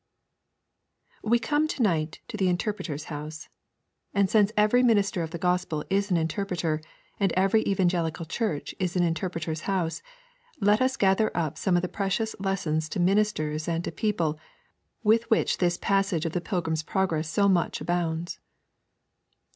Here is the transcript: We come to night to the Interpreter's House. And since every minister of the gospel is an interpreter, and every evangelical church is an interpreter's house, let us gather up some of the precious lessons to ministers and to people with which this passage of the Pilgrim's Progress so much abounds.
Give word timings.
We 1.21 1.37
come 1.37 1.67
to 1.67 1.83
night 1.83 2.21
to 2.29 2.35
the 2.35 2.49
Interpreter's 2.49 3.03
House. 3.13 3.49
And 4.15 4.31
since 4.31 4.51
every 4.57 4.81
minister 4.81 5.21
of 5.21 5.29
the 5.29 5.37
gospel 5.37 5.85
is 5.91 6.09
an 6.09 6.17
interpreter, 6.17 6.81
and 7.19 7.31
every 7.33 7.61
evangelical 7.67 8.25
church 8.25 8.73
is 8.79 8.95
an 8.95 9.03
interpreter's 9.03 9.61
house, 9.69 10.01
let 10.59 10.81
us 10.81 10.97
gather 10.97 11.29
up 11.37 11.55
some 11.55 11.75
of 11.75 11.83
the 11.83 11.87
precious 11.87 12.35
lessons 12.39 12.89
to 12.89 12.99
ministers 12.99 13.67
and 13.67 13.83
to 13.83 13.91
people 13.91 14.39
with 15.03 15.29
which 15.29 15.59
this 15.59 15.77
passage 15.77 16.25
of 16.25 16.31
the 16.33 16.41
Pilgrim's 16.41 16.81
Progress 16.81 17.29
so 17.29 17.47
much 17.47 17.79
abounds. 17.79 18.39